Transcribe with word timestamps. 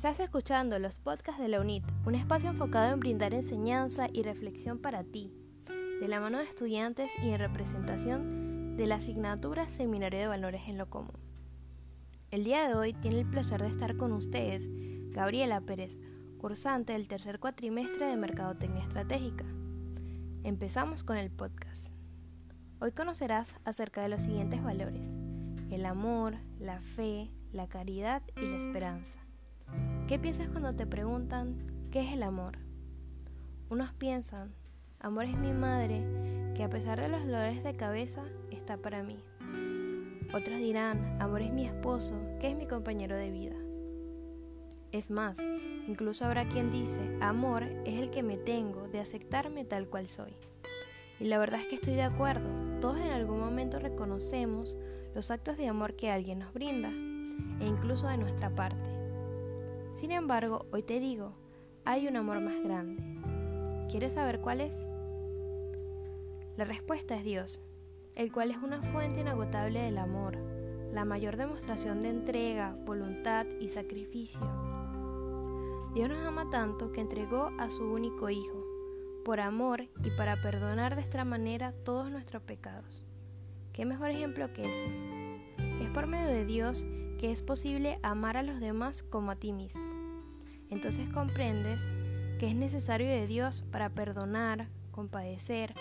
Estás 0.00 0.20
escuchando 0.20 0.78
los 0.78 0.98
podcasts 0.98 1.42
de 1.42 1.48
la 1.48 1.60
UNIT, 1.60 1.84
un 2.06 2.14
espacio 2.14 2.48
enfocado 2.48 2.94
en 2.94 3.00
brindar 3.00 3.34
enseñanza 3.34 4.06
y 4.10 4.22
reflexión 4.22 4.78
para 4.78 5.04
ti, 5.04 5.30
de 6.00 6.08
la 6.08 6.20
mano 6.20 6.38
de 6.38 6.44
estudiantes 6.44 7.12
y 7.22 7.28
en 7.28 7.38
representación 7.38 8.78
de 8.78 8.86
la 8.86 8.94
asignatura 8.94 9.68
Seminario 9.68 10.18
de 10.18 10.26
Valores 10.26 10.62
en 10.68 10.78
lo 10.78 10.88
Común. 10.88 11.18
El 12.30 12.44
día 12.44 12.66
de 12.66 12.72
hoy 12.72 12.94
tiene 12.94 13.20
el 13.20 13.28
placer 13.28 13.60
de 13.60 13.68
estar 13.68 13.98
con 13.98 14.14
ustedes 14.14 14.70
Gabriela 15.10 15.60
Pérez, 15.60 15.98
cursante 16.38 16.94
del 16.94 17.06
tercer 17.06 17.38
cuatrimestre 17.38 18.06
de 18.06 18.16
Mercadotecnia 18.16 18.80
Estratégica. 18.82 19.44
Empezamos 20.44 21.02
con 21.02 21.18
el 21.18 21.30
podcast. 21.30 21.92
Hoy 22.80 22.92
conocerás 22.92 23.54
acerca 23.66 24.00
de 24.00 24.08
los 24.08 24.22
siguientes 24.22 24.64
valores, 24.64 25.18
el 25.70 25.84
amor, 25.84 26.36
la 26.58 26.80
fe, 26.80 27.30
la 27.52 27.68
caridad 27.68 28.22
y 28.40 28.46
la 28.46 28.56
esperanza. 28.56 29.18
¿Qué 30.10 30.18
piensas 30.18 30.48
cuando 30.48 30.74
te 30.74 30.88
preguntan 30.88 31.86
qué 31.92 32.00
es 32.00 32.12
el 32.12 32.24
amor? 32.24 32.58
Unos 33.68 33.92
piensan, 33.92 34.52
amor 34.98 35.26
es 35.26 35.38
mi 35.38 35.52
madre, 35.52 36.04
que 36.56 36.64
a 36.64 36.68
pesar 36.68 37.00
de 37.00 37.08
los 37.08 37.24
dolores 37.24 37.62
de 37.62 37.76
cabeza 37.76 38.24
está 38.50 38.76
para 38.76 39.04
mí. 39.04 39.22
Otros 40.34 40.58
dirán, 40.58 41.22
amor 41.22 41.42
es 41.42 41.52
mi 41.52 41.64
esposo, 41.64 42.16
que 42.40 42.50
es 42.50 42.56
mi 42.56 42.66
compañero 42.66 43.14
de 43.14 43.30
vida. 43.30 43.54
Es 44.90 45.12
más, 45.12 45.38
incluso 45.86 46.24
habrá 46.24 46.48
quien 46.48 46.72
dice, 46.72 47.16
amor 47.20 47.62
es 47.84 48.00
el 48.00 48.10
que 48.10 48.24
me 48.24 48.36
tengo 48.36 48.88
de 48.88 48.98
aceptarme 48.98 49.64
tal 49.64 49.86
cual 49.86 50.08
soy. 50.08 50.34
Y 51.20 51.26
la 51.26 51.38
verdad 51.38 51.60
es 51.60 51.68
que 51.68 51.76
estoy 51.76 51.94
de 51.94 52.02
acuerdo, 52.02 52.48
todos 52.80 52.96
en 52.96 53.12
algún 53.12 53.38
momento 53.38 53.78
reconocemos 53.78 54.76
los 55.14 55.30
actos 55.30 55.56
de 55.56 55.68
amor 55.68 55.94
que 55.94 56.10
alguien 56.10 56.40
nos 56.40 56.52
brinda, 56.52 56.90
e 57.60 57.68
incluso 57.68 58.08
de 58.08 58.16
nuestra 58.16 58.50
parte. 58.50 58.99
Sin 59.92 60.12
embargo, 60.12 60.66
hoy 60.70 60.82
te 60.82 61.00
digo, 61.00 61.32
hay 61.84 62.06
un 62.06 62.16
amor 62.16 62.40
más 62.40 62.62
grande. 62.62 63.02
¿Quieres 63.90 64.12
saber 64.12 64.40
cuál 64.40 64.60
es? 64.60 64.88
La 66.56 66.64
respuesta 66.64 67.16
es 67.16 67.24
Dios, 67.24 67.60
el 68.14 68.30
cual 68.30 68.52
es 68.52 68.58
una 68.58 68.82
fuente 68.82 69.20
inagotable 69.20 69.80
del 69.80 69.98
amor, 69.98 70.36
la 70.92 71.04
mayor 71.04 71.36
demostración 71.36 72.00
de 72.00 72.10
entrega, 72.10 72.76
voluntad 72.86 73.46
y 73.58 73.68
sacrificio. 73.68 74.40
Dios 75.92 76.08
nos 76.08 76.24
ama 76.24 76.48
tanto 76.50 76.92
que 76.92 77.00
entregó 77.00 77.50
a 77.58 77.68
su 77.68 77.82
único 77.82 78.30
Hijo, 78.30 78.64
por 79.24 79.40
amor 79.40 79.88
y 80.04 80.10
para 80.16 80.40
perdonar 80.40 80.94
de 80.94 81.02
esta 81.02 81.24
manera 81.24 81.72
todos 81.84 82.12
nuestros 82.12 82.42
pecados. 82.42 83.04
¿Qué 83.72 83.84
mejor 83.84 84.10
ejemplo 84.10 84.52
que 84.52 84.68
ese? 84.68 84.86
Es 85.80 85.90
por 85.90 86.06
medio 86.06 86.28
de 86.28 86.44
Dios 86.44 86.86
que 87.20 87.30
es 87.30 87.42
posible 87.42 87.98
amar 88.02 88.38
a 88.38 88.42
los 88.42 88.60
demás 88.60 89.02
como 89.02 89.30
a 89.30 89.36
ti 89.36 89.52
mismo. 89.52 89.84
Entonces 90.70 91.06
comprendes 91.10 91.92
que 92.38 92.48
es 92.48 92.54
necesario 92.54 93.06
de 93.06 93.26
Dios 93.26 93.60
para 93.60 93.90
perdonar, 93.90 94.68
compadecer, 94.90 95.74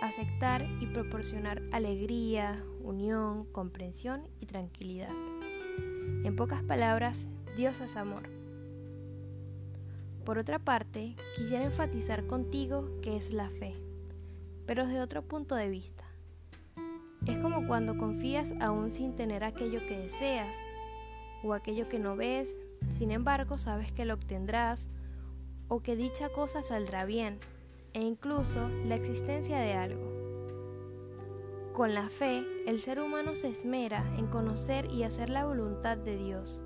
aceptar 0.00 0.64
y 0.78 0.86
proporcionar 0.86 1.64
alegría, 1.72 2.64
unión, 2.80 3.44
comprensión 3.46 4.28
y 4.38 4.46
tranquilidad. 4.46 5.10
En 6.22 6.36
pocas 6.36 6.62
palabras, 6.62 7.28
Dios 7.56 7.80
es 7.80 7.96
amor. 7.96 8.28
Por 10.24 10.38
otra 10.38 10.60
parte, 10.60 11.16
quisiera 11.36 11.64
enfatizar 11.64 12.28
contigo 12.28 13.00
que 13.02 13.16
es 13.16 13.32
la 13.32 13.50
fe, 13.50 13.74
pero 14.64 14.86
desde 14.86 15.00
otro 15.00 15.22
punto 15.22 15.56
de 15.56 15.68
vista. 15.68 16.04
Es 17.26 17.36
como 17.38 17.66
cuando 17.66 17.98
confías 17.98 18.54
aún 18.60 18.92
sin 18.92 19.16
tener 19.16 19.42
aquello 19.42 19.80
que 19.88 19.98
deseas, 19.98 20.56
o 21.44 21.52
aquello 21.52 21.88
que 21.88 21.98
no 21.98 22.16
ves, 22.16 22.58
sin 22.88 23.10
embargo 23.10 23.58
sabes 23.58 23.92
que 23.92 24.04
lo 24.04 24.14
obtendrás 24.14 24.88
o 25.68 25.80
que 25.80 25.96
dicha 25.96 26.30
cosa 26.30 26.62
saldrá 26.62 27.04
bien, 27.04 27.38
e 27.92 28.02
incluso 28.02 28.68
la 28.86 28.96
existencia 28.96 29.58
de 29.58 29.74
algo. 29.74 30.12
Con 31.72 31.94
la 31.94 32.08
fe, 32.08 32.44
el 32.66 32.80
ser 32.80 33.00
humano 33.00 33.34
se 33.34 33.48
esmera 33.48 34.04
en 34.16 34.26
conocer 34.26 34.90
y 34.90 35.02
hacer 35.02 35.30
la 35.30 35.44
voluntad 35.44 35.96
de 35.96 36.16
Dios. 36.16 36.62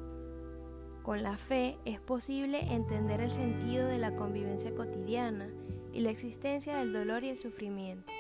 Con 1.03 1.23
la 1.23 1.37
fe 1.37 1.79
es 1.85 2.01
posible 2.01 2.61
entender 2.73 3.21
el 3.21 3.31
sentido 3.31 3.87
de 3.87 3.99
la 3.99 4.15
convivencia 4.15 4.75
cotidiana 4.75 5.49
y 5.93 6.01
la 6.01 6.11
existencia 6.11 6.77
del 6.77 6.93
dolor 6.93 7.25
y 7.25 7.31
el 7.31 7.39
sufrimiento. 7.39 8.13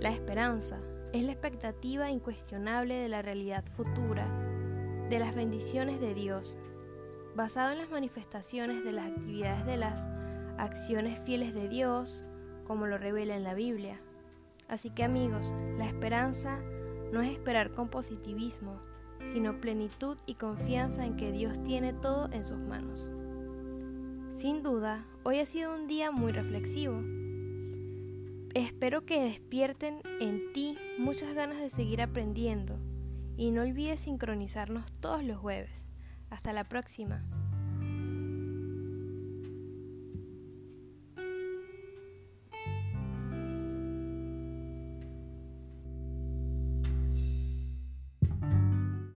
La 0.00 0.10
esperanza 0.10 0.80
es 1.12 1.22
la 1.22 1.32
expectativa 1.32 2.10
incuestionable 2.10 2.94
de 2.94 3.08
la 3.08 3.20
realidad 3.20 3.64
futura 3.64 4.47
de 5.08 5.18
las 5.18 5.34
bendiciones 5.34 6.00
de 6.00 6.14
Dios, 6.14 6.58
basado 7.34 7.72
en 7.72 7.78
las 7.78 7.90
manifestaciones 7.90 8.84
de 8.84 8.92
las 8.92 9.10
actividades 9.10 9.64
de 9.64 9.76
las 9.76 10.06
acciones 10.58 11.18
fieles 11.20 11.54
de 11.54 11.68
Dios, 11.68 12.24
como 12.66 12.86
lo 12.86 12.98
revela 12.98 13.34
en 13.34 13.44
la 13.44 13.54
Biblia. 13.54 14.00
Así 14.68 14.90
que 14.90 15.04
amigos, 15.04 15.54
la 15.78 15.86
esperanza 15.86 16.60
no 17.10 17.22
es 17.22 17.32
esperar 17.32 17.72
con 17.72 17.88
positivismo, 17.88 18.80
sino 19.24 19.60
plenitud 19.60 20.18
y 20.26 20.34
confianza 20.34 21.06
en 21.06 21.16
que 21.16 21.32
Dios 21.32 21.62
tiene 21.62 21.94
todo 21.94 22.28
en 22.32 22.44
sus 22.44 22.58
manos. 22.58 23.10
Sin 24.30 24.62
duda, 24.62 25.06
hoy 25.22 25.38
ha 25.38 25.46
sido 25.46 25.74
un 25.74 25.88
día 25.88 26.10
muy 26.10 26.32
reflexivo. 26.32 27.00
Espero 28.52 29.06
que 29.06 29.22
despierten 29.22 30.00
en 30.20 30.52
ti 30.52 30.76
muchas 30.98 31.34
ganas 31.34 31.58
de 31.58 31.70
seguir 31.70 32.02
aprendiendo 32.02 32.78
y 33.38 33.52
no 33.52 33.62
olvides 33.62 34.00
sincronizarnos 34.00 34.90
todos 35.00 35.24
los 35.24 35.38
jueves. 35.38 35.88
Hasta 36.28 36.52
la 36.52 36.64
próxima. 36.64 37.22